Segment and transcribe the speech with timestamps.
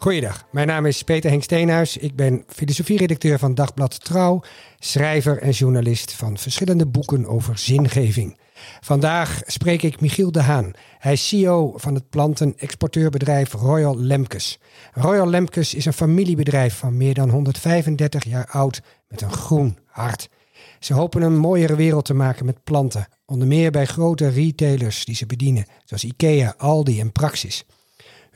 [0.00, 1.96] Goeiedag, mijn naam is Peter Henk Steenhuis.
[1.96, 4.42] Ik ben filosofie-redacteur van Dagblad Trouw,
[4.78, 8.38] schrijver en journalist van verschillende boeken over zingeving.
[8.80, 10.72] Vandaag spreek ik Michiel de Haan.
[10.98, 14.58] Hij is CEO van het plantenexporteurbedrijf Royal Lemkes.
[14.92, 20.28] Royal Lemkes is een familiebedrijf van meer dan 135 jaar oud met een groen hart.
[20.78, 25.14] Ze hopen een mooiere wereld te maken met planten, onder meer bij grote retailers die
[25.14, 27.64] ze bedienen, zoals IKEA, Aldi en Praxis.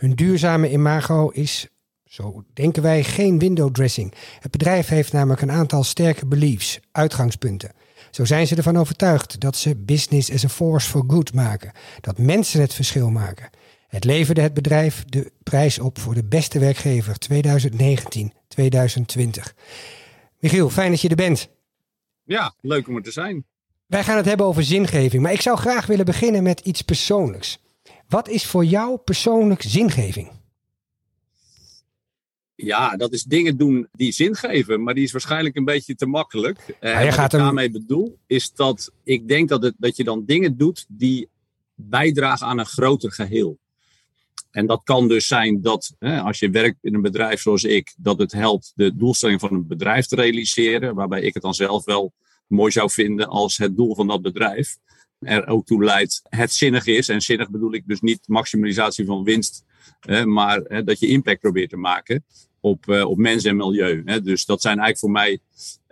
[0.05, 1.69] Hun duurzame imago is,
[2.05, 4.13] zo denken wij, geen window dressing.
[4.41, 7.73] Het bedrijf heeft namelijk een aantal sterke beliefs, uitgangspunten.
[8.11, 12.19] Zo zijn ze ervan overtuigd dat ze business as a force for good maken, dat
[12.19, 13.51] mensen het verschil maken.
[13.89, 17.37] Het leverde het bedrijf de prijs op voor de beste werkgever 2019-2020.
[20.39, 21.49] Michiel, fijn dat je er bent.
[22.25, 23.45] Ja, leuk om er te zijn.
[23.87, 27.63] Wij gaan het hebben over zingeving, maar ik zou graag willen beginnen met iets persoonlijks.
[28.09, 30.31] Wat is voor jou persoonlijk zingeving?
[32.55, 36.07] Ja, dat is dingen doen die zin geven, maar die is waarschijnlijk een beetje te
[36.07, 36.77] makkelijk.
[36.81, 40.57] Uh, wat ik daarmee bedoel, is dat ik denk dat, het, dat je dan dingen
[40.57, 41.29] doet die
[41.75, 43.59] bijdragen aan een groter geheel.
[44.51, 47.95] En dat kan dus zijn dat hè, als je werkt in een bedrijf zoals ik,
[47.97, 51.85] dat het helpt de doelstelling van een bedrijf te realiseren, waarbij ik het dan zelf
[51.85, 52.13] wel
[52.47, 54.77] mooi zou vinden als het doel van dat bedrijf
[55.27, 57.09] er ook toe leidt het zinnig is.
[57.09, 59.65] En zinnig bedoel ik dus niet maximalisatie van winst,
[60.25, 62.25] maar dat je impact probeert te maken
[62.65, 64.21] op, uh, op mens en milieu.
[64.23, 65.41] Dus dat zijn eigenlijk voor mij,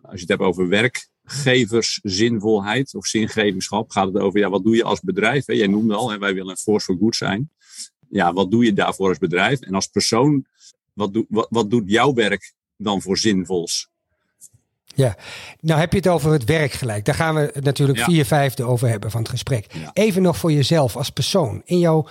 [0.03, 4.85] als je het hebt over werkgeverszinvolheid of zingevingschap, gaat het over ja, wat doe je
[4.85, 5.47] als bedrijf?
[5.47, 7.51] Jij noemde al, wij willen een force for good zijn.
[8.09, 9.61] Ja, wat doe je daarvoor als bedrijf?
[9.61, 10.47] En als persoon,
[10.93, 13.91] wat, wat doet jouw werk dan voor zinvols?
[14.95, 15.17] Ja,
[15.61, 17.05] nou heb je het over het werk gelijk.
[17.05, 18.05] Daar gaan we natuurlijk ja.
[18.05, 19.67] vier vijfde over hebben van het gesprek.
[19.73, 19.91] Ja.
[19.93, 22.07] Even nog voor jezelf als persoon in jouw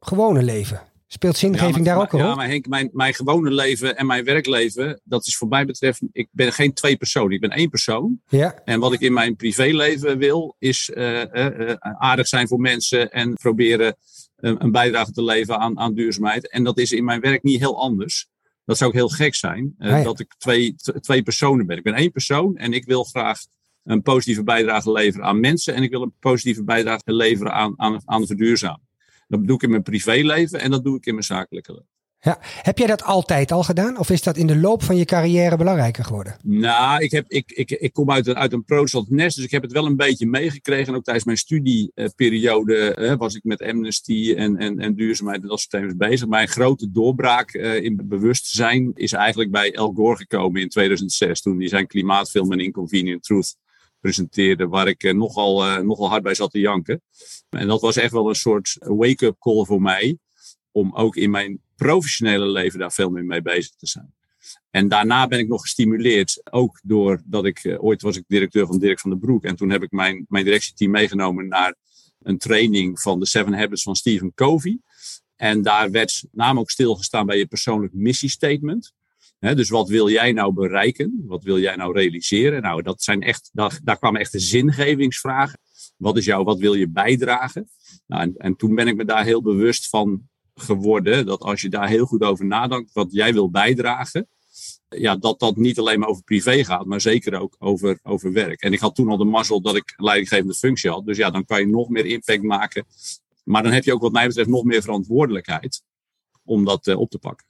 [0.00, 0.80] gewone leven.
[1.06, 2.28] Speelt zingeving ja, daar ook een rol?
[2.28, 6.00] Ja, maar Henk, mijn, mijn gewone leven en mijn werkleven, dat is voor mij betreft,
[6.12, 8.20] ik ben geen twee personen, ik ben één persoon.
[8.28, 8.62] Ja.
[8.64, 13.34] En wat ik in mijn privéleven wil, is uh, uh, aardig zijn voor mensen en
[13.34, 13.96] proberen
[14.36, 16.50] een bijdrage te leveren aan, aan duurzaamheid.
[16.50, 18.28] En dat is in mijn werk niet heel anders.
[18.64, 20.02] Dat zou ook heel gek zijn, uh, ja.
[20.02, 21.76] dat ik twee, twee personen ben.
[21.76, 23.40] Ik ben één persoon en ik wil graag
[23.84, 25.74] een positieve bijdrage leveren aan mensen.
[25.74, 28.88] En ik wil een positieve bijdrage leveren aan, aan, aan de verduurzaming.
[29.28, 31.90] Dat doe ik in mijn privéleven en dat doe ik in mijn zakelijke leven.
[32.24, 32.38] Ja.
[32.40, 33.98] Heb jij dat altijd al gedaan?
[33.98, 36.36] Of is dat in de loop van je carrière belangrijker geworden?
[36.42, 39.50] Nou, ik, heb, ik, ik, ik kom uit een, uit een protestant nest, dus ik
[39.50, 40.86] heb het wel een beetje meegekregen.
[40.86, 45.48] En ook tijdens mijn studieperiode eh, was ik met amnesty en, en, en duurzaamheid en
[45.48, 46.28] dat soort thema's bezig.
[46.28, 51.40] Mijn grote doorbraak uh, in bewustzijn is eigenlijk bij Al Gore gekomen in 2006.
[51.40, 53.56] Toen hij zijn klimaatfilm en Inconvenient Truth
[54.00, 57.02] presenteerde, waar ik uh, nogal, uh, nogal hard bij zat te janken.
[57.50, 60.18] En dat was echt wel een soort wake-up call voor mij,
[60.70, 64.14] om ook in mijn professionele leven daar veel meer mee bezig te zijn.
[64.70, 68.78] En daarna ben ik nog gestimuleerd, ook doordat ik, uh, ooit was ik directeur van
[68.78, 71.74] Dirk van den Broek, en toen heb ik mijn, mijn directieteam meegenomen naar
[72.22, 74.78] een training van de Seven Habits van Stephen Covey.
[75.36, 78.92] En daar werd namelijk stilgestaan bij je persoonlijk missiestatement.
[79.38, 81.22] Dus wat wil jij nou bereiken?
[81.26, 82.62] Wat wil jij nou realiseren?
[82.62, 85.58] Nou, dat zijn echt, daar, daar kwamen echt de zingevingsvragen.
[85.96, 87.68] Wat is jouw, wat wil je bijdragen?
[88.06, 90.28] Nou, en toen ben ik me daar heel bewust van
[90.62, 91.26] geworden.
[91.26, 94.28] Dat als je daar heel goed over nadenkt, wat jij wil bijdragen.
[94.88, 98.62] Ja, dat dat niet alleen maar over privé gaat, maar zeker ook over, over werk.
[98.62, 101.06] En ik had toen al de mazzel dat ik leidinggevende functie had.
[101.06, 102.86] Dus ja, dan kan je nog meer impact maken.
[103.44, 105.82] Maar dan heb je ook wat mij betreft nog meer verantwoordelijkheid
[106.44, 107.46] om dat uh, op te pakken.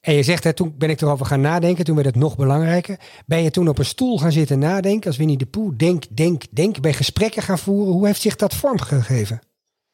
[0.00, 3.00] En je zegt, hè, toen ben ik erover gaan nadenken, toen werd het nog belangrijker.
[3.26, 6.42] Ben je toen op een stoel gaan zitten nadenken, als Winnie de Pooh, denk, denk,
[6.50, 7.92] denk, bij gesprekken gaan voeren.
[7.92, 9.40] Hoe heeft zich dat vormgegeven?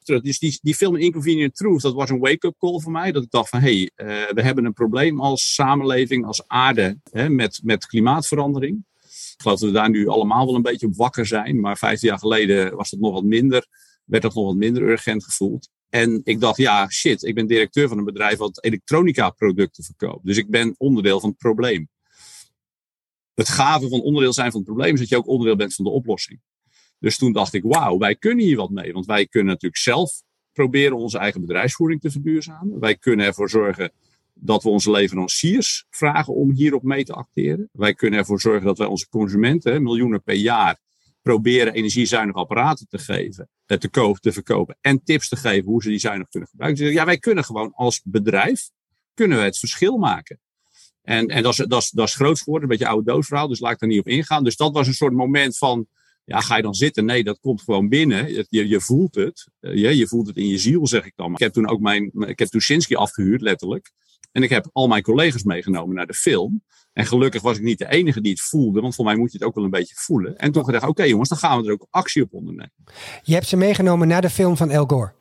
[0.05, 3.11] Dus die, die film Inconvenient Truth, dat was een wake-up call voor mij.
[3.11, 6.99] Dat ik dacht van, hé, hey, uh, we hebben een probleem als samenleving, als aarde,
[7.11, 8.85] hè, met, met klimaatverandering.
[9.01, 11.59] Ik geloof dat we daar nu allemaal wel een beetje op wakker zijn.
[11.59, 13.67] Maar vijftien jaar geleden was dat nog wat minder,
[14.05, 15.69] werd dat nog wat minder urgent gevoeld.
[15.89, 20.25] En ik dacht, ja, shit, ik ben directeur van een bedrijf wat elektronica producten verkoopt.
[20.25, 21.89] Dus ik ben onderdeel van het probleem.
[23.33, 25.85] Het gave van onderdeel zijn van het probleem is dat je ook onderdeel bent van
[25.85, 26.39] de oplossing.
[27.01, 28.93] Dus toen dacht ik, wauw, wij kunnen hier wat mee.
[28.93, 32.79] Want wij kunnen natuurlijk zelf proberen onze eigen bedrijfsvoering te verduurzamen.
[32.79, 33.91] Wij kunnen ervoor zorgen
[34.33, 37.69] dat we onze leveranciers vragen om hierop mee te acteren.
[37.71, 40.79] Wij kunnen ervoor zorgen dat wij onze consumenten, miljoenen per jaar,
[41.21, 45.89] proberen energiezuinige apparaten te geven, te, kopen, te verkopen en tips te geven hoe ze
[45.89, 46.83] die zuinig kunnen gebruiken.
[46.83, 48.69] Dus ja, wij kunnen gewoon als bedrijf
[49.13, 50.39] kunnen we het verschil maken.
[51.01, 53.59] En, en dat, is, dat, is, dat is groot geworden, een beetje oude doosverhaal, dus
[53.59, 54.43] laat ik daar niet op ingaan.
[54.43, 55.87] Dus dat was een soort moment van,
[56.31, 57.05] ja, ga je dan zitten?
[57.05, 58.45] Nee, dat komt gewoon binnen.
[58.49, 59.47] Je, je voelt het.
[59.59, 61.31] Je, je voelt het in je ziel, zeg ik dan.
[61.31, 63.91] Ik heb toen ook mijn, ik heb Tuschinski afgehuurd, letterlijk.
[64.31, 66.63] En ik heb al mijn collega's meegenomen naar de film.
[66.93, 69.37] En gelukkig was ik niet de enige die het voelde, want voor mij moet je
[69.37, 70.37] het ook wel een beetje voelen.
[70.37, 72.73] En toen gedacht, oké jongens, dan gaan we er ook actie op ondernemen.
[73.23, 75.13] Je hebt ze meegenomen naar de film van El Gore.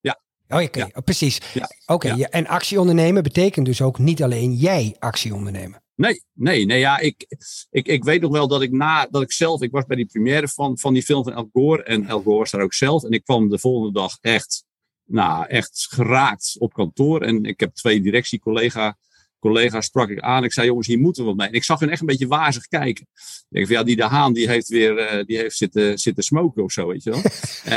[0.00, 0.20] Ja.
[0.48, 1.00] Oh, oké, ja.
[1.00, 1.40] precies.
[1.54, 1.68] Ja.
[1.86, 2.28] Oké, ja.
[2.28, 5.82] en actie ondernemen betekent dus ook niet alleen jij actie ondernemen.
[5.96, 6.78] Nee, nee, nee.
[6.78, 7.26] Ja, ik,
[7.70, 10.06] ik, ik weet nog wel dat ik na, dat ik zelf, ik was bij die
[10.06, 11.82] première van, van die film van El Gore.
[11.82, 13.04] En El Gore was daar ook zelf.
[13.04, 14.64] En ik kwam de volgende dag echt,
[15.04, 17.22] nou, echt geraakt op kantoor.
[17.22, 18.96] En ik heb twee directiecollega
[19.38, 20.44] collega's sprak ik aan.
[20.44, 21.48] Ik zei, jongens, hier moeten we wat mee.
[21.48, 23.06] En ik zag hun echt een beetje wazig kijken.
[23.14, 26.24] Ik denk van, ja, die De Haan, die heeft weer uh, die heeft zitten, zitten
[26.24, 27.18] smoken of zo, weet je wel.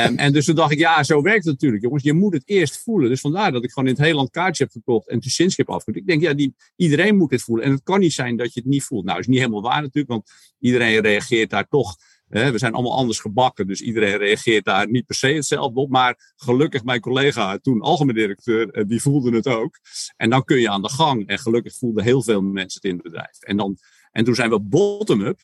[0.06, 2.04] um, en dus toen dacht ik, ja, zo werkt het natuurlijk, jongens.
[2.04, 3.10] Je moet het eerst voelen.
[3.10, 5.72] Dus vandaar dat ik gewoon in het hele land kaartje heb gekocht en Tuschinski heb
[5.76, 5.98] afgekocht.
[5.98, 7.66] Ik denk, ja, die, iedereen moet het voelen.
[7.66, 9.04] En het kan niet zijn dat je het niet voelt.
[9.04, 11.96] Nou, dat is niet helemaal waar natuurlijk, want iedereen reageert daar toch
[12.30, 15.90] we zijn allemaal anders gebakken, dus iedereen reageert daar niet per se hetzelfde op.
[15.90, 19.80] Maar gelukkig mijn collega, toen algemeen directeur, eh, die voelde het ook.
[20.18, 21.28] En dan kun je aan de gang.
[21.28, 23.40] En gelukkig voelden heel veel mensen het in het bedrijf.
[23.40, 23.78] En, dan,
[24.12, 25.40] en toen zijn we bottom-up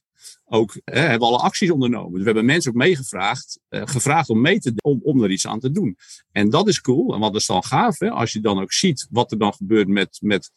[0.46, 2.12] ook, hebben alle acties ondernomen.
[2.12, 5.48] Dus we hebben mensen ook meegevraagd, uh, gevraagd om mee te om, om er iets
[5.48, 5.98] aan te doen.
[6.31, 7.14] En dat is cool.
[7.14, 9.88] En wat is dan gaaf, hè, als je dan ook ziet wat er dan gebeurt
[9.88, 10.52] met, met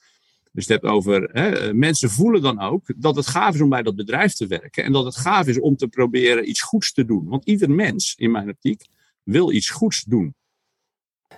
[0.58, 3.82] dus het hebt over, hè, mensen voelen dan ook dat het gaaf is om bij
[3.82, 4.84] dat bedrijf te werken.
[4.84, 7.28] En dat het gaaf is om te proberen iets goeds te doen.
[7.28, 8.86] Want ieder mens, in mijn optiek,
[9.22, 10.34] wil iets goeds doen.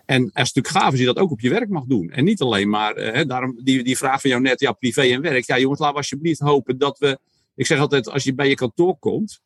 [0.05, 2.11] En het is natuurlijk gaaf als je dat ook op je werk mag doen.
[2.11, 5.21] En niet alleen maar, hè, daarom die, die vraag van jou net, ja, privé en
[5.21, 5.47] werk.
[5.47, 7.19] Ja, jongens, laten we alsjeblieft hopen dat we.
[7.55, 9.41] Ik zeg altijd, als je bij je kantoor komt,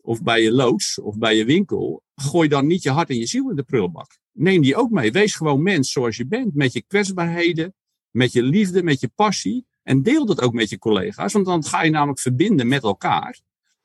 [0.00, 3.26] of bij je loods, of bij je winkel, gooi dan niet je hart en je
[3.26, 4.18] ziel in de prullenbak.
[4.32, 5.12] Neem die ook mee.
[5.12, 7.74] Wees gewoon mens zoals je bent, met je kwetsbaarheden,
[8.18, 9.66] met je liefde, met je passie.
[9.82, 13.40] En deel dat ook met je collega's, want dan ga je namelijk verbinden met elkaar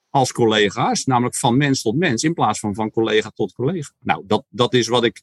[0.09, 3.91] als collega's, namelijk van mens tot mens, in plaats van van collega tot collega.
[4.00, 5.21] Nou, dat, dat is wat ik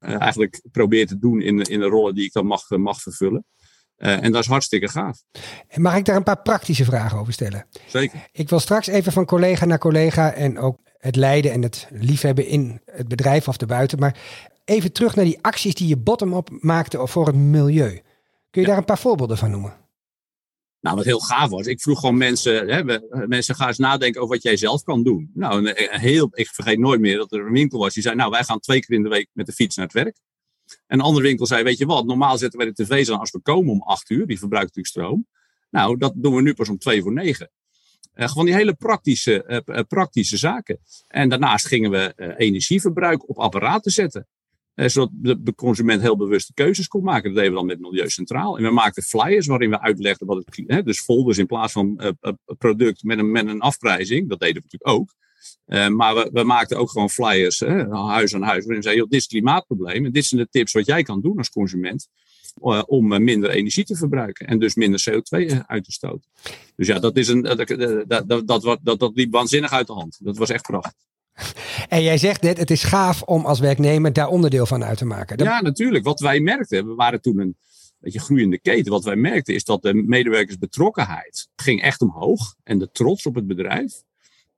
[0.00, 3.44] uh, eigenlijk probeer te doen in, in de rollen die ik dan mag, mag vervullen.
[3.98, 5.22] Uh, en dat is hartstikke gaaf.
[5.74, 7.66] Mag ik daar een paar praktische vragen over stellen?
[7.86, 8.28] Zeker.
[8.32, 12.46] Ik wil straks even van collega naar collega en ook het leiden en het liefhebben
[12.46, 13.98] in het bedrijf of buiten.
[13.98, 14.16] Maar
[14.64, 18.02] even terug naar die acties die je bottom-up maakte voor het milieu.
[18.52, 19.76] Kun je daar een paar voorbeelden van noemen?
[20.80, 24.34] Nou, wat heel gaaf was, ik vroeg gewoon mensen, hè, mensen gaan eens nadenken over
[24.34, 25.30] wat jij zelf kan doen.
[25.34, 28.30] Nou, een, heel, ik vergeet nooit meer dat er een winkel was die zei, nou,
[28.30, 30.16] wij gaan twee keer in de week met de fiets naar het werk.
[30.86, 33.30] En een andere winkel zei, weet je wat, normaal zetten wij de tv's aan als
[33.30, 35.26] we komen om acht uur, die verbruikt natuurlijk stroom.
[35.70, 37.50] Nou, dat doen we nu pas om twee voor negen.
[38.14, 40.78] Uh, gewoon die hele praktische, uh, praktische zaken.
[41.08, 44.28] En daarnaast gingen we energieverbruik op apparaten zetten.
[44.74, 45.10] Eh, zodat
[45.46, 47.24] de, consument heel bewuste keuzes kon maken.
[47.24, 48.56] Dat deden we dan met Milieu Centraal.
[48.56, 50.62] En we maakten flyers waarin we uitlegden wat het.
[50.66, 54.28] Hè, dus folders in plaats van uh, product met een, met een afprijzing.
[54.28, 55.14] Dat deden we natuurlijk ook.
[55.96, 58.64] Maar we, we, maakten ook gewoon flyers, hè, huis aan huis.
[58.64, 60.04] Waarin we zeiden: dit is het klimaatprobleem.
[60.04, 62.08] En dit zijn de tips wat jij kan doen als consument.
[62.86, 64.46] om minder energie te verbruiken.
[64.46, 66.30] En dus minder CO2 uit te stoten.
[66.76, 67.68] Dus ja, dat, is een, dat,
[68.26, 70.18] dat, dat, dat, dat liep waanzinnig uit de hand.
[70.22, 71.11] Dat was echt prachtig.
[71.88, 75.04] En jij zegt net, het is gaaf om als werknemer daar onderdeel van uit te
[75.04, 75.44] maken.
[75.44, 76.04] Ja, natuurlijk.
[76.04, 77.56] Wat wij merkten, we waren toen een
[77.98, 78.92] beetje groeiende keten.
[78.92, 82.54] Wat wij merkten is dat de medewerkersbetrokkenheid ging echt omhoog.
[82.62, 84.02] En de trots op het bedrijf.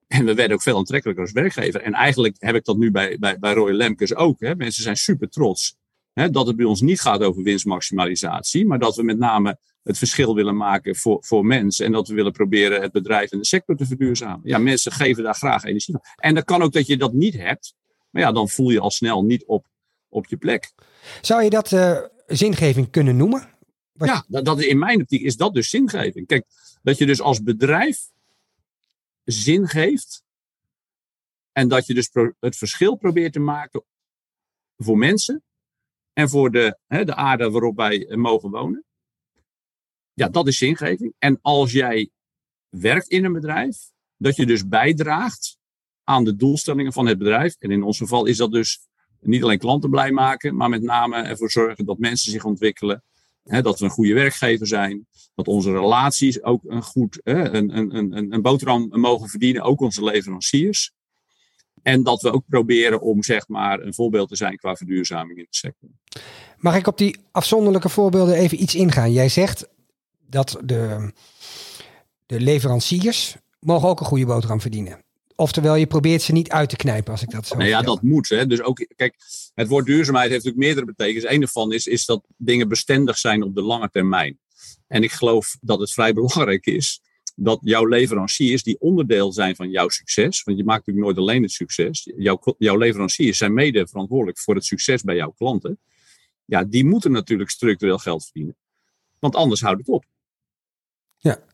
[0.07, 1.81] En we werden ook veel aantrekkelijker als werkgever.
[1.83, 4.41] En eigenlijk heb ik dat nu bij, bij, bij Roy Lemkes ook.
[4.41, 4.55] Hè.
[4.55, 5.77] Mensen zijn super trots
[6.15, 8.67] hè, dat het bij ons niet gaat over winstmaximalisatie.
[8.67, 11.87] Maar dat we met name het verschil willen maken voor, voor mensen.
[11.87, 14.41] En dat we willen proberen het bedrijf en de sector te verduurzamen.
[14.43, 16.03] Ja, mensen geven daar graag energie van.
[16.17, 17.75] En dat kan ook dat je dat niet hebt.
[18.11, 19.67] Maar ja, dan voel je al snel niet op,
[20.09, 20.73] op je plek.
[21.21, 23.49] Zou je dat uh, zingeving kunnen noemen?
[23.93, 26.27] Wat ja, dat, dat, in mijn optiek is dat dus zingeving.
[26.27, 26.47] Kijk,
[26.83, 27.99] dat je dus als bedrijf
[29.25, 30.23] zin geeft.
[31.53, 33.85] En dat je dus het verschil probeert te maken
[34.77, 35.43] voor mensen.
[36.15, 38.85] En voor de, hè, de aarde waarop wij mogen wonen.
[40.13, 41.15] Ja, dat is zingeving.
[41.19, 42.11] En als jij
[42.69, 43.77] werkt in een bedrijf,
[44.17, 45.59] dat je dus bijdraagt
[46.05, 47.57] aan de doelstellingen van het bedrijf.
[47.59, 48.89] En in ons geval is dat dus
[49.21, 53.03] niet alleen klanten blij maken, maar met name ervoor zorgen dat mensen zich ontwikkelen.
[53.43, 55.07] Hè, dat we een goede werkgever zijn.
[55.35, 59.81] Dat onze relaties ook een goed hè, een, een, een, een boterham mogen verdienen, ook
[59.81, 60.93] onze leveranciers.
[61.85, 65.47] En dat we ook proberen om zeg maar een voorbeeld te zijn qua verduurzaming in
[65.51, 65.89] de sector.
[66.59, 69.13] Mag ik op die afzonderlijke voorbeelden even iets ingaan?
[69.13, 69.69] Jij zegt
[70.29, 71.13] dat de,
[72.27, 75.05] de leveranciers mogen ook een goede boterham verdienen.
[75.37, 78.03] Oftewel, je probeert ze niet uit te knijpen, als ik dat zo nou ja, dat
[78.03, 78.29] moet.
[78.29, 78.47] Hè.
[78.47, 79.17] Dus ook, kijk,
[79.55, 81.31] het woord duurzaamheid heeft natuurlijk meerdere betekenis.
[81.31, 84.39] Een daarvan is, is dat dingen bestendig zijn op de lange termijn.
[84.87, 87.01] En ik geloof dat het vrij belangrijk is
[87.35, 91.43] dat jouw leveranciers, die onderdeel zijn van jouw succes, want je maakt natuurlijk nooit alleen
[91.43, 95.79] het succes, jouw, jouw leveranciers zijn mede verantwoordelijk voor het succes bij jouw klanten.
[96.45, 98.57] Ja, die moeten natuurlijk structureel geld verdienen.
[99.19, 100.05] Want anders houdt het op.
[101.19, 101.45] Ja.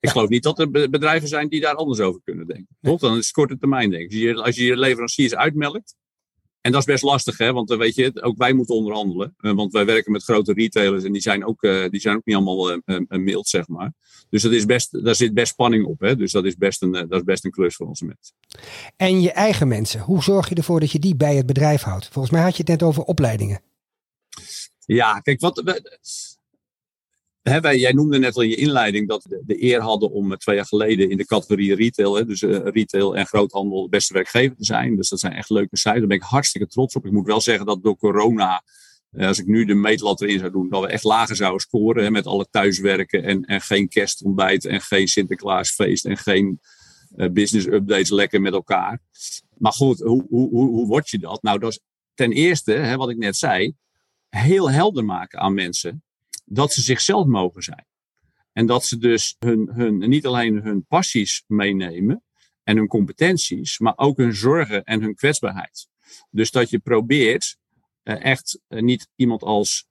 [0.00, 2.76] Ik geloof niet dat er bedrijven zijn die daar anders over kunnen denken.
[2.80, 3.00] Toch?
[3.00, 4.08] Dan is het korte termijn denken.
[4.08, 5.96] Als je, als je je leveranciers uitmelkt.
[6.66, 7.52] En dat is best lastig, hè?
[7.52, 9.34] want weet je, ook wij moeten onderhandelen.
[9.36, 12.70] Want wij werken met grote retailers en die zijn ook, die zijn ook niet allemaal
[12.86, 13.92] een mild, zeg maar.
[14.30, 16.00] Dus dat is best, daar zit best spanning op.
[16.00, 16.16] Hè?
[16.16, 18.34] Dus dat is, best een, dat is best een klus voor onze mensen.
[18.96, 22.08] En je eigen mensen, hoe zorg je ervoor dat je die bij het bedrijf houdt?
[22.08, 23.62] Volgens mij had je het net over opleidingen.
[24.84, 25.62] Ja, kijk, wat,
[27.52, 30.56] jij noemde net al in je inleiding dat we de eer hadden om eh, twee
[30.56, 34.56] jaar geleden in de categorie retail, hè, dus uh, retail en groothandel, de beste werkgever
[34.56, 34.96] te zijn.
[34.96, 36.00] Dus dat zijn echt leuke cijfers.
[36.00, 37.06] Daar ben ik hartstikke trots op.
[37.06, 38.62] Ik moet wel zeggen dat door corona,
[39.10, 42.04] eh, als ik nu de meetlat erin zou doen, dat we echt lager zouden scoren
[42.04, 46.60] hè, met alle thuiswerken en, en geen kerstontbijt en geen Sinterklaasfeest en geen
[47.16, 49.00] uh, business updates lekker met elkaar.
[49.58, 51.42] Maar goed, hoe, hoe, hoe, hoe word je dat?
[51.42, 51.80] Nou, dat is
[52.14, 53.74] ten eerste, hè, wat ik net zei,
[54.28, 56.04] heel helder maken aan mensen
[56.46, 57.86] dat ze zichzelf mogen zijn.
[58.52, 62.22] En dat ze dus hun, hun, niet alleen hun passies meenemen
[62.62, 65.88] en hun competenties, maar ook hun zorgen en hun kwetsbaarheid.
[66.30, 67.56] Dus dat je probeert
[68.02, 69.86] eh, echt eh, niet iemand als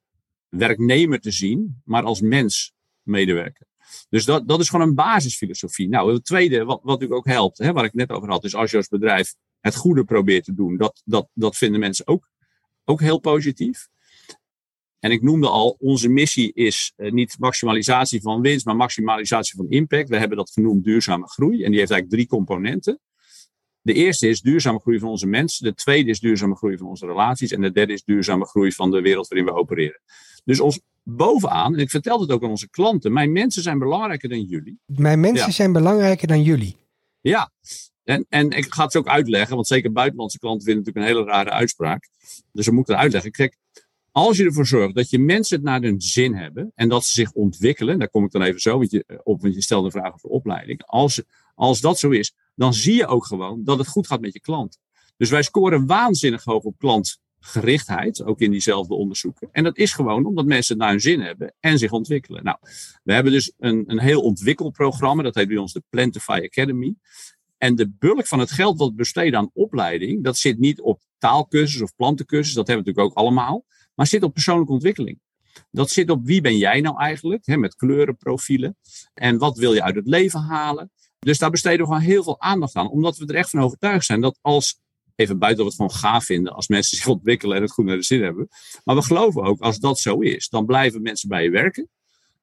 [0.48, 2.72] werknemer te zien, maar als mens
[3.02, 3.66] medewerker.
[4.08, 5.88] Dus dat, dat is gewoon een basisfilosofie.
[5.88, 8.54] Nou, het tweede, wat, wat natuurlijk ook helpt, hè, waar ik net over had, is
[8.54, 12.30] als je als bedrijf het goede probeert te doen, dat, dat, dat vinden mensen ook,
[12.84, 13.88] ook heel positief.
[14.98, 19.68] En ik noemde al, onze missie is uh, niet maximalisatie van winst, maar maximalisatie van
[19.68, 20.08] impact.
[20.08, 21.64] We hebben dat genoemd duurzame groei.
[21.64, 23.00] En die heeft eigenlijk drie componenten.
[23.80, 25.64] De eerste is duurzame groei van onze mensen.
[25.64, 27.52] De tweede is duurzame groei van onze relaties.
[27.52, 30.00] En de derde is duurzame groei van de wereld waarin we opereren.
[30.44, 34.28] Dus ons bovenaan, en ik vertel het ook aan onze klanten, mijn mensen zijn belangrijker
[34.28, 34.78] dan jullie.
[34.86, 36.76] Mijn mensen zijn belangrijker dan jullie.
[37.20, 37.50] Ja,
[38.04, 41.24] en, en ik ga het ook uitleggen, want zeker buitenlandse klanten vinden het natuurlijk een
[41.24, 42.08] hele rare uitspraak.
[42.52, 43.30] Dus we moeten uitleggen.
[43.30, 43.56] Kijk,
[44.16, 47.12] als je ervoor zorgt dat je mensen het naar hun zin hebben en dat ze
[47.12, 49.90] zich ontwikkelen, daar kom ik dan even zo want je, eh, op, want je stelde
[49.90, 50.82] vragen over opleiding.
[50.84, 51.22] Als,
[51.54, 54.40] als dat zo is, dan zie je ook gewoon dat het goed gaat met je
[54.40, 54.78] klant.
[55.16, 59.48] Dus wij scoren waanzinnig hoog op klantgerichtheid, ook in diezelfde onderzoeken.
[59.52, 62.44] En dat is gewoon omdat mensen het naar hun zin hebben en zich ontwikkelen.
[62.44, 62.56] Nou,
[63.02, 66.94] we hebben dus een, een heel ontwikkelprogramma, dat heet bij ons de Plantify Academy.
[67.58, 71.02] En de bulk van het geld wat we besteden aan opleiding, dat zit niet op
[71.18, 73.64] taalkursus of plantencursus, dat hebben we natuurlijk ook allemaal
[73.96, 75.20] maar zit op persoonlijke ontwikkeling.
[75.70, 78.76] Dat zit op wie ben jij nou eigenlijk, hè, met kleurenprofielen.
[79.14, 80.90] En wat wil je uit het leven halen.
[81.18, 82.88] Dus daar besteden we gewoon heel veel aandacht aan.
[82.88, 84.80] Omdat we er echt van overtuigd zijn dat als,
[85.14, 87.84] even buiten dat we het gewoon gaaf vinden, als mensen zich ontwikkelen en het goed
[87.84, 88.48] naar de zin hebben.
[88.84, 91.88] Maar we geloven ook, als dat zo is, dan blijven mensen bij je werken.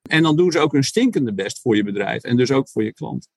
[0.01, 2.83] En dan doen ze ook hun stinkende best voor je bedrijf en dus ook voor
[2.83, 3.29] je klant.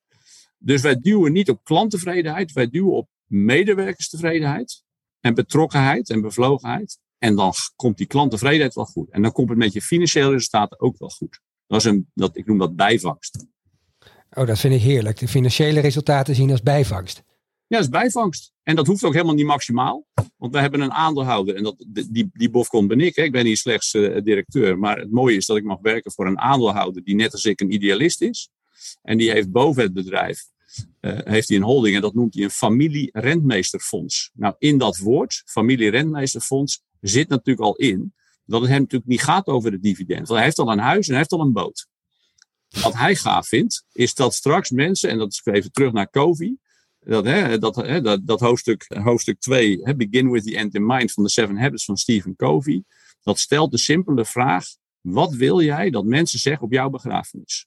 [0.57, 4.83] Dus wij duwen niet op klanttevredenheid, wij duwen op medewerkerstevredenheid
[5.19, 6.99] en betrokkenheid en bevlogenheid.
[7.17, 9.09] En dan komt die klanttevredenheid wel goed.
[9.09, 11.39] En dan komt het met je financiële resultaten ook wel goed.
[11.67, 13.45] Dat is een, dat, ik noem dat bijvangst.
[14.33, 15.17] Oh, dat vind ik heerlijk.
[15.17, 17.23] De financiële resultaten zien als bijvangst.
[17.67, 18.53] Ja, dat is bijvangst.
[18.63, 20.07] En dat hoeft ook helemaal niet maximaal.
[20.37, 21.55] Want we hebben een aandeelhouder.
[21.55, 23.15] En dat, die, die Bofcon ben ik.
[23.15, 23.23] Hè.
[23.23, 24.79] Ik ben hier slechts uh, directeur.
[24.79, 27.61] Maar het mooie is dat ik mag werken voor een aandeelhouder die net als ik
[27.61, 28.49] een idealist is.
[29.01, 30.45] En die heeft boven het bedrijf
[31.01, 34.31] uh, heeft hij een holding en dat noemt hij een familie-rentmeesterfonds.
[34.33, 38.13] Nou, in dat woord, familie-rentmeesterfonds, zit natuurlijk al in
[38.45, 40.27] dat het hem natuurlijk niet gaat over de dividend.
[40.27, 41.87] Want hij heeft al een huis en hij heeft al een boot.
[42.81, 46.57] Wat hij gaaf vindt, is dat straks mensen, en dat is even terug naar COVID,
[46.99, 50.85] dat, hè, dat, hè, dat, dat hoofdstuk, hoofdstuk 2, hè, Begin with the End in
[50.85, 52.83] Mind van de Seven Habits van Stephen Covey,
[53.21, 54.65] dat stelt de simpele vraag,
[55.01, 57.65] wat wil jij dat mensen zeggen op jouw begrafenis?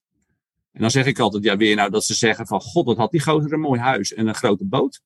[0.72, 3.10] En dan zeg ik altijd, ja, je nou dat ze zeggen van, god, dat had
[3.10, 5.00] die gozer een mooi huis en een grote boot?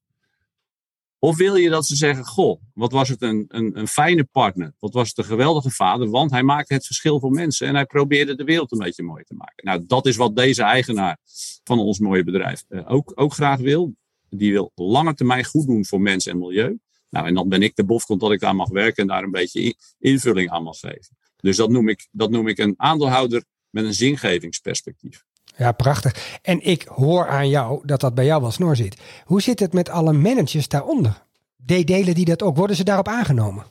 [1.25, 4.75] Of wil je dat ze zeggen: Goh, wat was het een, een, een fijne partner?
[4.79, 6.11] Wat was het een geweldige vader?
[6.11, 9.25] Want hij maakte het verschil voor mensen en hij probeerde de wereld een beetje mooi
[9.25, 9.65] te maken.
[9.65, 11.19] Nou, dat is wat deze eigenaar
[11.65, 13.95] van ons mooie bedrijf uh, ook, ook graag wil.
[14.29, 16.79] Die wil lange termijn goed doen voor mensen en milieu.
[17.11, 19.31] Nou, en dan ben ik de bofkont dat ik daar mag werken en daar een
[19.31, 21.17] beetje invulling aan mag geven.
[21.37, 25.25] Dus dat noem ik, dat noem ik een aandeelhouder met een zingevingsperspectief.
[25.57, 26.39] Ja, prachtig.
[26.43, 28.97] En ik hoor aan jou dat dat bij jou wel snor zit.
[29.25, 31.23] Hoe zit het met alle managers daaronder?
[31.57, 32.57] Delen die dat ook?
[32.57, 33.65] Worden ze daarop aangenomen?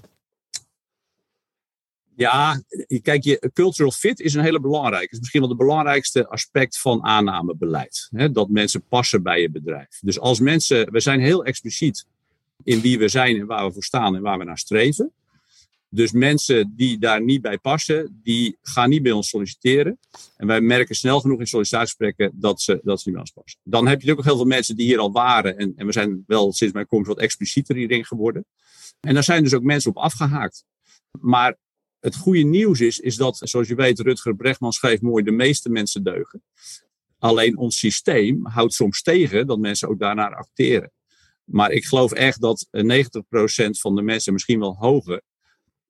[2.16, 2.62] Ja,
[3.02, 5.12] kijk, je cultural fit is een hele belangrijke.
[5.12, 8.08] is misschien wel het belangrijkste aspect van aannamebeleid.
[8.12, 8.32] Hè?
[8.32, 10.00] Dat mensen passen bij je bedrijf.
[10.02, 12.06] Dus als mensen, we zijn heel expliciet
[12.63, 15.12] in wie we zijn en waar we voor staan en waar we naar streven.
[15.94, 20.00] Dus mensen die daar niet bij passen, die gaan niet bij ons solliciteren.
[20.38, 23.60] En wij merken snel genoeg in sollicitatiegesprekken dat ze, dat ze niet bij ons passen.
[23.64, 25.58] Dan heb je ook nog heel veel mensen die hier al waren.
[25.58, 28.46] En, en we zijn wel sinds mijn komst wat explicieter hierin geworden.
[29.00, 30.66] En daar zijn dus ook mensen op afgehaakt.
[31.20, 31.58] Maar
[32.00, 35.70] het goede nieuws is, is dat, zoals je weet, Rutger Brechtman schreef mooi, de meeste
[35.70, 36.44] mensen deugen.
[37.20, 40.92] Alleen ons systeem houdt soms tegen dat mensen ook daarnaar acteren.
[41.44, 42.72] Maar ik geloof echt dat 90%
[43.70, 45.22] van de mensen, misschien wel hoger,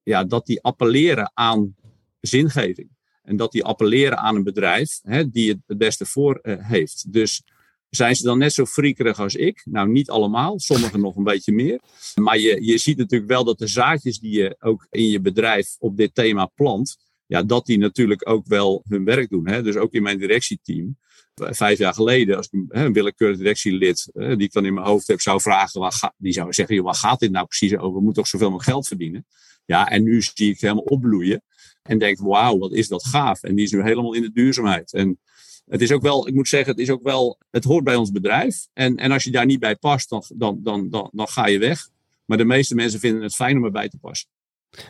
[0.04, 1.76] ja, dat die appelleren aan
[2.20, 2.90] zingeving.
[3.24, 7.14] En dat die appelleren aan een bedrijf hè, die het het beste voor uh, heeft.
[7.14, 7.44] Dus
[7.90, 9.62] zijn ze dan net zo friekerig als ik?
[9.66, 11.80] Nou, niet allemaal, sommigen nog een beetje meer.
[12.16, 15.76] Maar je, je ziet natuurlijk wel dat de zaadjes die je ook in je bedrijf
[15.80, 19.48] op dit thema plant, ja, dat die natuurlijk ook wel hun werk doen.
[19.48, 19.64] Hè?
[19.64, 20.98] Dus ook in mijn directieteam.
[21.34, 25.22] Vijf jaar geleden, als ik een willekeurig directielid, die ik dan in mijn hoofd heb,
[25.22, 27.98] zou vragen, die zou zeggen, joh, waar gaat dit nou precies over?
[27.98, 29.26] We moeten toch zoveel mogelijk geld verdienen?
[29.66, 31.44] Ja, en nu zie ik helemaal opbloeien.
[31.84, 33.44] En denk, wauw, wat is dat gaaf.
[33.44, 34.94] En die is nu helemaal in de duurzaamheid.
[34.94, 35.20] En
[35.66, 38.12] het is ook wel, ik moet zeggen, het is ook wel, het hoort bij ons
[38.12, 38.68] bedrijf.
[38.74, 41.60] En, en als je daar niet bij past, dan, dan, dan, dan, dan ga je
[41.60, 41.90] weg.
[42.26, 44.30] Maar de meeste mensen vinden het fijn om erbij te passen.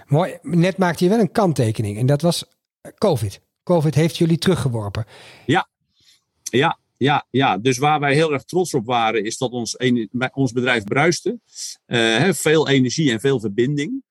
[0.08, 0.38] Mooi.
[0.42, 1.98] Net maakte je wel een kanttekening.
[1.98, 2.46] En dat was
[2.98, 3.42] COVID.
[3.64, 5.06] COVID heeft jullie teruggeworpen.
[5.46, 5.70] Ja,
[6.44, 7.58] ja, ja, ja.
[7.58, 9.78] Dus waar wij heel erg trots op waren, is dat ons,
[10.34, 11.40] ons bedrijf bruiste.
[11.88, 14.04] Uh, veel energie en veel verbinding.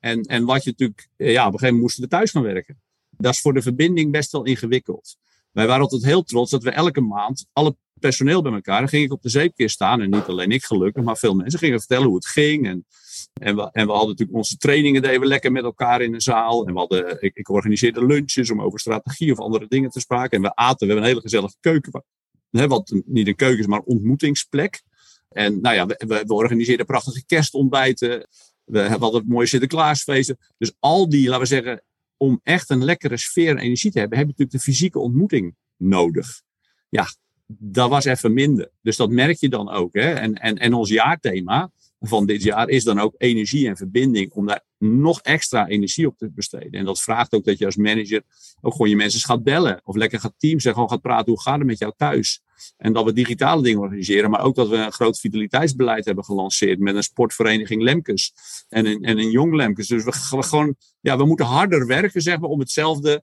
[0.00, 2.80] En, en wat je natuurlijk, ja, op een gegeven moment moesten we thuis gaan werken.
[3.10, 5.16] Dat is voor de verbinding best wel ingewikkeld.
[5.52, 8.78] Wij waren altijd heel trots dat we elke maand alle personeel bij elkaar.
[8.78, 10.00] Dan ging ik op de zeepkist staan.
[10.00, 12.66] En niet alleen ik gelukkig, maar veel mensen gingen vertellen hoe het ging.
[12.66, 12.86] En,
[13.32, 16.20] en, we, en we hadden natuurlijk onze trainingen deden we lekker met elkaar in de
[16.20, 16.66] zaal.
[16.66, 20.36] En we hadden, ik, ik organiseerde lunches om over strategie of andere dingen te spraken.
[20.36, 22.04] En we aten, we hebben een hele gezellige keuken.
[22.50, 24.82] Hè, wat niet een keuken is, maar een ontmoetingsplek.
[25.28, 28.26] En nou ja, we, we organiseerden prachtige kerstontbijten.
[28.68, 30.38] We hadden mooie Sinterklaasfeesten.
[30.58, 31.82] Dus al die, laten we zeggen,
[32.16, 35.54] om echt een lekkere sfeer en energie te hebben, heb je natuurlijk de fysieke ontmoeting
[35.76, 36.42] nodig.
[36.88, 37.06] Ja,
[37.46, 38.70] dat was even minder.
[38.82, 39.94] Dus dat merk je dan ook.
[39.94, 40.12] Hè?
[40.12, 41.70] En, en, en ons jaarthema
[42.00, 44.32] van dit jaar is dan ook energie en verbinding.
[44.32, 46.72] Om daar nog extra energie op te besteden.
[46.72, 48.22] En dat vraagt ook dat je als manager
[48.60, 49.80] ook gewoon je mensen gaat bellen.
[49.84, 51.32] Of lekker gaat teams en gewoon gaat praten.
[51.32, 52.42] Hoe gaat het met jou thuis?
[52.76, 54.30] En dat we digitale dingen organiseren.
[54.30, 56.78] Maar ook dat we een groot vitaliteitsbeleid hebben gelanceerd.
[56.78, 58.32] Met een sportvereniging Lemkes.
[58.68, 59.86] En een, en een jong Lemkes.
[59.86, 63.22] Dus we, we, gewoon, ja, we moeten harder werken zeg maar, om hetzelfde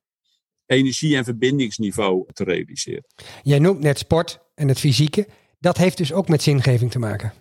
[0.66, 3.06] energie- en verbindingsniveau te realiseren.
[3.44, 5.28] Jij noemt net sport en het fysieke.
[5.60, 7.34] Dat heeft dus ook met zingeving te maken.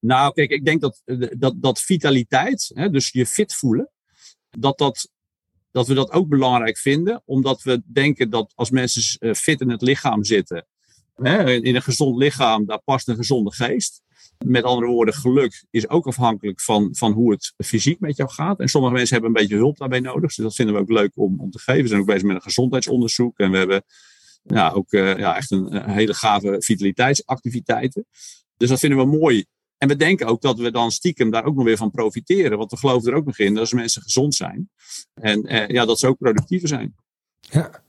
[0.00, 1.02] Nou, kijk, ik denk dat,
[1.38, 3.90] dat, dat vitaliteit, hè, dus je fit voelen,
[4.50, 5.10] dat, dat,
[5.70, 7.22] dat we dat ook belangrijk vinden.
[7.24, 10.66] Omdat we denken dat als mensen eh, fit in het lichaam zitten,
[11.14, 14.02] hè, in een gezond lichaam, daar past een gezonde geest.
[14.44, 18.60] Met andere woorden, geluk is ook afhankelijk van, van hoe het fysiek met jou gaat.
[18.60, 20.34] En sommige mensen hebben een beetje hulp daarbij nodig.
[20.34, 21.82] Dus dat vinden we ook leuk om, om te geven.
[21.82, 23.38] We zijn ook bezig met een gezondheidsonderzoek.
[23.38, 23.82] En we hebben
[24.42, 28.06] ja, ook uh, ja, echt een, hele gave vitaliteitsactiviteiten.
[28.56, 29.44] Dus dat vinden we mooi.
[29.80, 32.58] En we denken ook dat we dan stiekem daar ook nog weer van profiteren.
[32.58, 34.70] Want we geloven er ook nog in dat als mensen gezond zijn.
[35.14, 36.94] En eh, ja, dat ze ook productiever zijn.
[37.40, 37.82] Ja,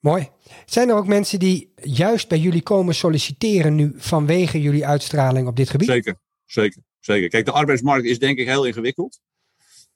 [0.00, 0.28] mooi.
[0.64, 5.56] Zijn er ook mensen die juist bij jullie komen solliciteren nu vanwege jullie uitstraling op
[5.56, 5.88] dit gebied?
[5.88, 7.28] Zeker, zeker, zeker.
[7.28, 9.20] Kijk, de arbeidsmarkt is denk ik heel ingewikkeld.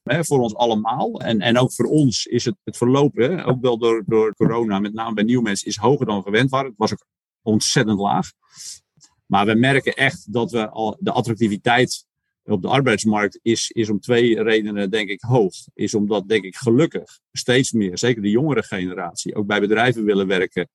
[0.02, 1.20] Hè, voor ons allemaal.
[1.20, 4.94] En, en ook voor ons is het, het verlopen, ook wel door, door corona, met
[4.94, 6.68] name bij nieuwe mensen, is hoger dan gewend waren.
[6.68, 7.06] Het was ook
[7.42, 8.32] ontzettend laag.
[9.28, 12.06] Maar we merken echt dat we al de attractiviteit
[12.44, 15.54] op de arbeidsmarkt is, is om twee redenen, denk ik, hoog.
[15.74, 20.26] Is omdat, denk ik, gelukkig steeds meer, zeker de jongere generatie, ook bij bedrijven willen
[20.26, 20.68] werken.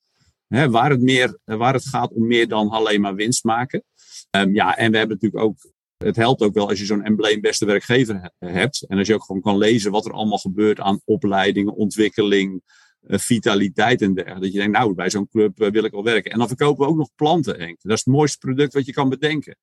[0.47, 3.83] Hè, waar, het meer, waar het gaat om meer dan alleen maar winst maken.
[4.31, 5.71] Um, ja, en we hebben natuurlijk ook.
[5.97, 8.85] Het helpt ook wel als je zo'n embleem beste werkgever hebt.
[8.87, 12.61] En als je ook gewoon kan lezen wat er allemaal gebeurt aan opleidingen, ontwikkeling,
[13.07, 14.43] vitaliteit en dergelijke.
[14.43, 16.31] Dat je denkt, nou, bij zo'n club eh, wil ik wel werken.
[16.31, 17.81] En dan verkopen we ook nog planten, Henk.
[17.81, 19.57] Dat is het mooiste product wat je kan bedenken.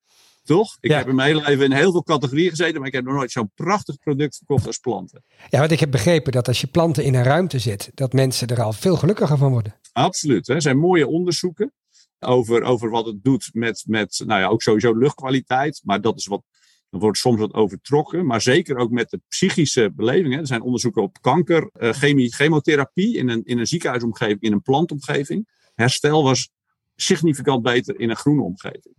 [0.45, 0.77] Toch?
[0.81, 3.15] Ik heb in mijn hele leven in heel veel categorieën gezeten, maar ik heb nog
[3.15, 5.25] nooit zo'n prachtig product verkocht als planten.
[5.49, 8.49] Ja, want ik heb begrepen dat als je planten in een ruimte zet, dat mensen
[8.49, 9.75] er al veel gelukkiger van worden.
[9.93, 10.49] Absoluut.
[10.49, 11.73] Er zijn mooie onderzoeken
[12.19, 15.81] over, over wat het doet met, met, nou ja, ook sowieso luchtkwaliteit.
[15.85, 16.43] Maar dat is wat
[16.91, 20.39] dan wordt soms wat overtrokken, maar zeker ook met de psychische belevingen.
[20.39, 24.63] Er zijn onderzoeken op kanker, uh, chemie, chemotherapie in een, in een ziekenhuisomgeving, in een
[24.63, 25.49] plantomgeving.
[25.75, 26.51] Herstel was
[26.97, 28.95] significant beter in een groene omgeving.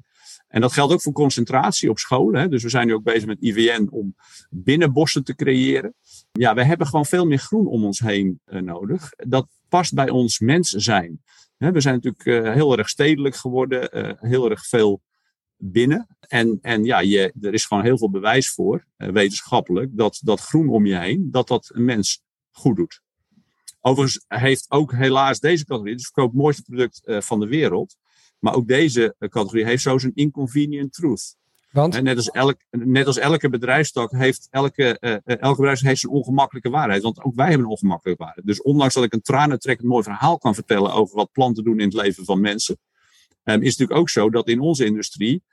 [0.48, 2.42] En dat geldt ook voor concentratie op scholen.
[2.42, 2.48] Hè.
[2.48, 4.16] Dus we zijn nu ook bezig met IVN om
[4.50, 5.94] binnenbossen te creëren.
[6.32, 9.12] Ja, we hebben gewoon veel meer groen om ons heen uh, nodig.
[9.16, 11.22] Dat past bij ons mens zijn.
[11.58, 15.02] we zijn natuurlijk uh, heel erg stedelijk geworden, heel erg veel
[15.62, 16.08] binnen.
[16.20, 20.40] En, en ja, je, er is gewoon heel veel bewijs voor, eh, wetenschappelijk, dat dat
[20.40, 22.22] groen om je heen, dat dat een mens
[22.52, 23.02] goed doet.
[23.82, 27.96] Overigens heeft ook helaas deze categorie, dus verkoopt het mooiste product uh, van de wereld,
[28.40, 31.36] maar ook deze uh, categorie heeft zo zijn inconvenient truth.
[31.72, 32.02] Want?
[32.02, 36.70] Net als, elk, net als elke bedrijfstak heeft elke, uh, elke bedrijf heeft zijn ongemakkelijke
[36.70, 37.02] waarheid.
[37.02, 38.46] Want ook wij hebben een ongemakkelijke waarheid.
[38.46, 41.86] Dus ondanks dat ik een tranentrekkend mooi verhaal kan vertellen over wat planten doen in
[41.86, 42.78] het leven van mensen,
[43.44, 45.44] um, is het natuurlijk ook zo dat in onze industrie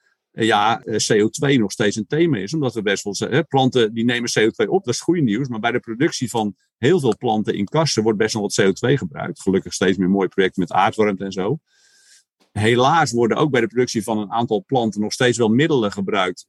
[0.44, 2.54] ja, CO2 nog steeds een thema is.
[2.54, 5.48] Omdat we best wel zeggen, planten die nemen CO2 op, dat is goed nieuws.
[5.48, 8.92] Maar bij de productie van heel veel planten in kassen wordt best wel wat CO2
[8.92, 9.40] gebruikt.
[9.40, 11.58] Gelukkig steeds meer mooie projecten met aardwarmte en zo.
[12.52, 16.46] Helaas worden ook bij de productie van een aantal planten nog steeds wel middelen gebruikt.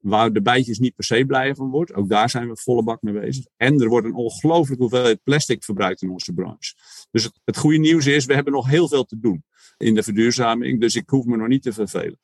[0.00, 1.94] Waar de bijtjes niet per se blij van wordt.
[1.94, 3.44] Ook daar zijn we volle bak mee bezig.
[3.56, 6.74] En er wordt een ongelooflijke hoeveelheid plastic verbruikt in onze branche.
[7.10, 9.44] Dus het, het goede nieuws is, we hebben nog heel veel te doen
[9.76, 10.80] in de verduurzaming.
[10.80, 12.18] Dus ik hoef me nog niet te vervelen.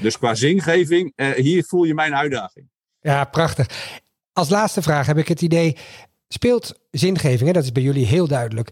[0.00, 2.68] Dus qua zingeving, eh, hier voel je mijn uitdaging.
[3.00, 3.92] Ja, prachtig.
[4.32, 5.76] Als laatste vraag heb ik het idee,
[6.28, 8.70] speelt zingeving, hè, dat is bij jullie heel duidelijk,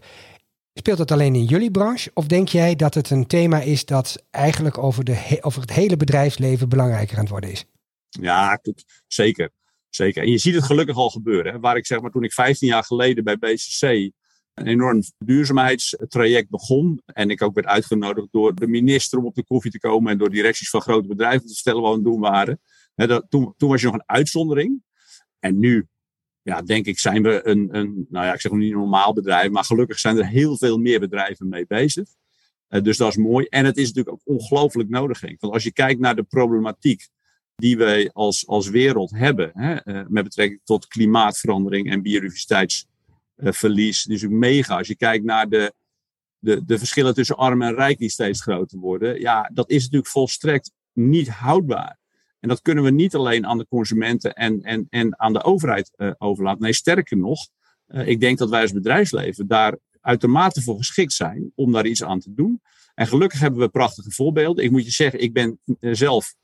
[0.73, 2.11] Speelt het alleen in jullie branche?
[2.13, 5.97] Of denk jij dat het een thema is dat eigenlijk over, de over het hele
[5.97, 7.65] bedrijfsleven belangrijker aan het worden is?
[8.09, 8.61] Ja,
[9.07, 9.49] zeker.
[9.89, 10.23] zeker.
[10.23, 11.53] En je ziet het gelukkig al gebeuren.
[11.53, 11.59] Hè?
[11.59, 14.11] Waar ik zeg maar toen ik 15 jaar geleden bij BCC
[14.53, 17.01] een enorm duurzaamheidstraject begon.
[17.05, 20.11] En ik ook werd uitgenodigd door de minister om op de koffie te komen.
[20.11, 22.59] En door directies van grote bedrijven te vertellen wat we aan het doen waren.
[22.95, 24.83] dat, toen, toen was je nog een uitzondering.
[25.39, 25.87] En nu
[26.41, 29.51] ja, denk ik, zijn we een, een, nou ja, ik zeg niet een normaal bedrijf,
[29.51, 32.09] maar gelukkig zijn er heel veel meer bedrijven mee bezig.
[32.69, 33.45] Uh, dus dat is mooi.
[33.45, 37.07] En het is natuurlijk ook ongelooflijk nodig, Want als je kijkt naar de problematiek
[37.55, 42.89] die wij als, als wereld hebben, hè, uh, met betrekking tot klimaatverandering en biodiversiteitsverlies,
[43.41, 44.77] uh, is ook mega.
[44.77, 45.73] Als je kijkt naar de,
[46.39, 50.11] de, de verschillen tussen arm en rijk die steeds groter worden, ja, dat is natuurlijk
[50.11, 51.99] volstrekt niet houdbaar.
[52.39, 55.91] En dat kunnen we niet alleen aan de consumenten en, en, en aan de overheid
[55.97, 56.61] uh, overlaten.
[56.61, 57.47] Nee, sterker nog,
[57.87, 62.03] uh, ik denk dat wij als bedrijfsleven daar uitermate voor geschikt zijn om daar iets
[62.03, 62.61] aan te doen.
[62.93, 64.63] En gelukkig hebben we prachtige voorbeelden.
[64.63, 66.35] Ik moet je zeggen, ik ben zelf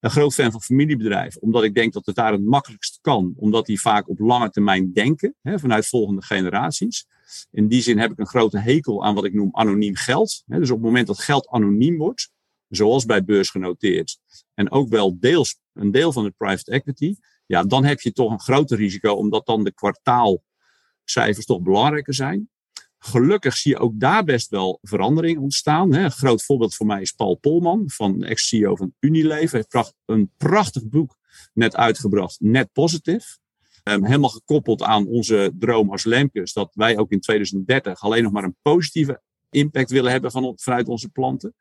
[0.00, 3.66] een groot fan van familiebedrijven, omdat ik denk dat het daar het makkelijkst kan, omdat
[3.66, 7.06] die vaak op lange termijn denken, hè, vanuit volgende generaties.
[7.50, 10.42] In die zin heb ik een grote hekel aan wat ik noem anoniem geld.
[10.46, 10.58] Hè.
[10.58, 12.30] Dus op het moment dat geld anoniem wordt,
[12.68, 14.18] zoals bij beursgenoteerd,
[14.54, 18.30] en ook wel deels een deel van het private equity, ja, dan heb je toch
[18.30, 22.50] een groter risico, omdat dan de kwartaalcijfers toch belangrijker zijn.
[22.98, 25.94] Gelukkig zie je ook daar best wel verandering ontstaan.
[25.94, 29.58] Een groot voorbeeld voor mij is Paul Polman, van ex-CEO van Unilever.
[29.58, 31.16] Hij heeft een prachtig boek
[31.54, 33.38] net uitgebracht, Net Positive.
[33.84, 38.32] Um, helemaal gekoppeld aan onze droom als Lemkes, dat wij ook in 2030 alleen nog
[38.32, 41.54] maar een positieve impact willen hebben van, vanuit onze planten.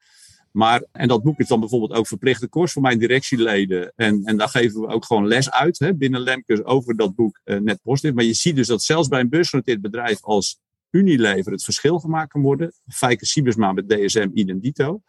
[0.52, 3.94] Maar, en dat boek is dan bijvoorbeeld ook verplichte kost voor mijn directieleden.
[3.96, 7.42] En, en daar geven we ook gewoon les uit hè, binnen Lemkes over dat boek
[7.46, 8.14] uh, net positief.
[8.14, 12.32] Maar je ziet dus dat zelfs bij een beursgenoteerd bedrijf als Unilever het verschil gemaakt
[12.32, 12.74] kan worden.
[12.88, 15.02] Fijke Siebersma met DSM idem dito.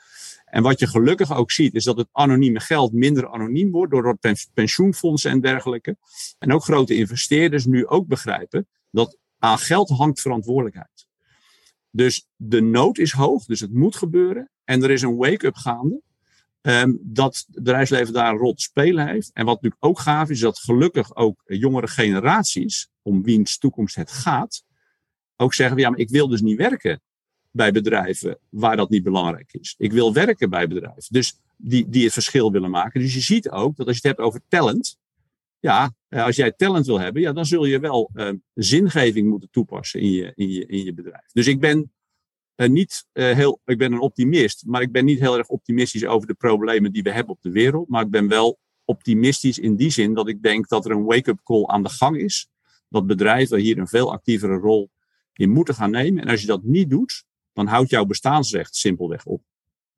[0.45, 4.19] En wat je gelukkig ook ziet, is dat het anonieme geld minder anoniem wordt door
[4.55, 5.97] pensioenfondsen en dergelijke.
[6.39, 11.07] En ook grote investeerders nu ook begrijpen dat aan geld hangt verantwoordelijkheid.
[11.91, 14.51] Dus de nood is hoog, dus het moet gebeuren.
[14.65, 16.01] En er is een wake-up gaande.
[16.61, 19.31] Um, dat het bedrijfsleven daar een rol te spelen heeft.
[19.33, 23.95] En wat natuurlijk ook gaaf is, is dat gelukkig ook jongere generaties, om wiens toekomst
[23.95, 24.65] het gaat,
[25.41, 27.01] ook zeggen: ja, maar ik wil dus niet werken
[27.51, 29.75] bij bedrijven waar dat niet belangrijk is.
[29.79, 31.03] Ik wil werken bij bedrijven.
[31.09, 33.01] Dus die, die het verschil willen maken.
[33.01, 34.99] Dus je ziet ook dat als je het hebt over talent.
[35.61, 39.51] Ja, eh, als jij talent wil hebben, ja, dan zul je wel uh, zingeving moeten
[39.51, 41.33] toepassen in je, in, je, in je bedrijf.
[41.33, 41.93] Dus ik ben
[42.57, 46.27] uh, niet heel, ik ben een optimist, maar ik ben niet heel erg optimistisch over
[46.27, 47.89] de problemen die we hebben op de wereld.
[47.89, 51.41] Maar ik ben wel optimistisch in die zin dat ik denk dat er een wake-up
[51.45, 52.49] call aan de gang is.
[52.89, 54.91] Dat bedrijven hier een veel actievere rol
[55.39, 56.23] in moeten gaan nemen.
[56.23, 59.43] En als je dat niet doet, dan houdt jouw bestaansrecht simpelweg op.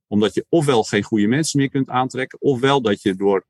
[0.07, 3.46] Omdat je ofwel geen goede mensen meer kunt aantrekken, ofwel dat je door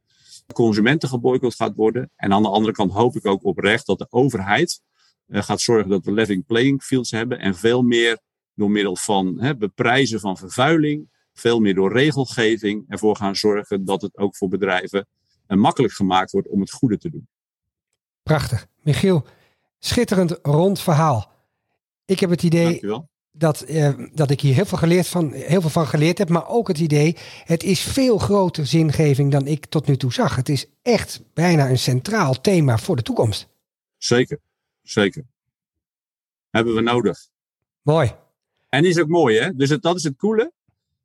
[0.52, 2.10] consumenten geboycott gaat worden.
[2.16, 4.80] En aan de andere kant hoop ik ook oprecht dat de overheid
[5.26, 8.18] uh, gaat zorgen dat we level playing fields hebben en veel meer
[8.54, 14.02] door middel van hè, beprijzen van vervuiling, veel meer door regelgeving ervoor gaan zorgen dat
[14.02, 15.06] het ook voor bedrijven
[15.48, 17.28] uh, makkelijk gemaakt wordt om het goede te doen.
[18.22, 18.66] Prachtig.
[18.82, 19.24] Michiel,
[19.78, 21.39] schitterend rond verhaal.
[22.10, 22.80] Ik heb het idee
[23.32, 26.48] dat, uh, dat ik hier heel veel, geleerd van, heel veel van geleerd heb, maar
[26.48, 30.36] ook het idee, het is veel groter zingeving dan ik tot nu toe zag.
[30.36, 33.48] Het is echt bijna een centraal thema voor de toekomst.
[33.96, 34.38] Zeker,
[34.82, 35.24] zeker.
[36.50, 37.18] Hebben we nodig.
[37.82, 38.14] Mooi.
[38.68, 39.54] En is ook mooi, hè?
[39.54, 40.52] Dus het, dat is het coole.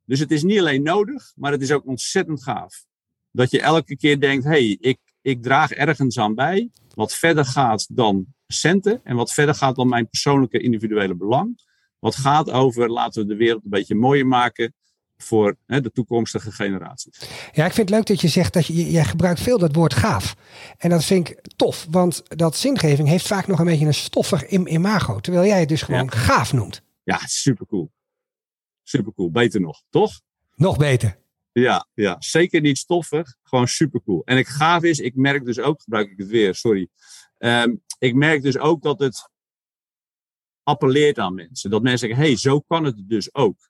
[0.04, 2.84] Dus het is niet alleen nodig, maar het is ook ontzettend gaaf.
[3.30, 7.44] Dat je elke keer denkt, hé, hey, ik, ik draag ergens aan bij, wat verder
[7.44, 11.64] gaat dan centen en wat verder gaat dan mijn persoonlijke individuele belang.
[11.98, 14.74] Wat gaat over, laten we de wereld een beetje mooier maken.
[15.16, 17.18] voor hè, de toekomstige generaties.
[17.52, 19.94] Ja, ik vind het leuk dat je zegt dat je, jij gebruikt veel dat woord
[19.94, 20.36] gaaf.
[20.78, 24.48] En dat vind ik tof, want dat zingeving heeft vaak nog een beetje een stoffig
[24.48, 25.20] imago.
[25.20, 26.82] Terwijl jij het dus gewoon gaaf noemt.
[27.02, 27.92] Ja, super cool.
[28.82, 29.30] Super cool.
[29.30, 30.20] Beter nog, toch?
[30.54, 31.18] Nog beter.
[31.52, 33.36] Ja, ja, zeker niet stoffig.
[33.42, 34.22] Gewoon super cool.
[34.24, 36.88] En ik gaaf is, ik merk dus ook, gebruik ik het weer, sorry.
[37.38, 39.30] Ehm, ik merk dus ook dat het
[40.62, 41.70] appelleert aan mensen.
[41.70, 43.68] Dat mensen zeggen, hé, hey, zo kan het dus ook.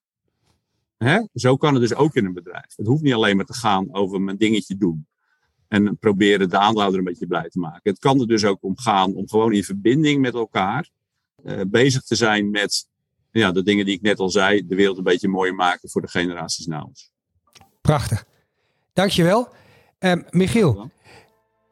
[0.97, 1.27] Hè?
[1.35, 2.77] Zo kan het dus ook in een bedrijf.
[2.77, 5.07] Het hoeft niet alleen maar te gaan over mijn dingetje doen.
[5.69, 7.91] En proberen de aandeelhouder een beetje blij te maken.
[7.91, 10.91] Het kan er dus ook om gaan om gewoon in verbinding met elkaar
[11.45, 12.89] uh, bezig te zijn met
[13.31, 14.67] ja, de dingen die ik net al zei.
[14.67, 17.13] De wereld een beetje mooier maken voor de generaties na ons.
[17.81, 18.25] Prachtig.
[18.93, 19.49] Dankjewel.
[19.99, 20.91] Um, Michiel,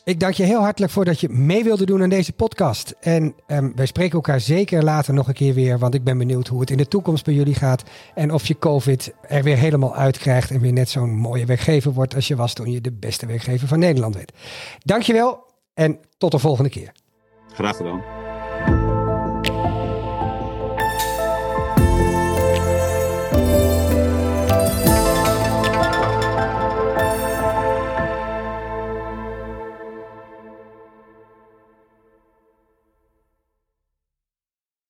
[0.04, 2.94] ik dank je heel hartelijk voor dat je mee wilde doen aan deze podcast.
[3.00, 6.48] En um, wij spreken elkaar zeker later nog een keer weer, want ik ben benieuwd
[6.48, 7.82] hoe het in de toekomst bij jullie gaat.
[8.14, 12.14] En of je COVID er weer helemaal uitkrijgt en weer net zo'n mooie werkgever wordt
[12.14, 14.32] als je was toen je de beste werkgever van Nederland werd.
[14.78, 16.92] Dankjewel en tot de volgende keer.
[17.52, 18.23] Graag gedaan.